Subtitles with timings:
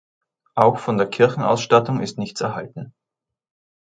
[0.55, 2.95] Auch von der Kirchenausstattung ist nichts erhalten.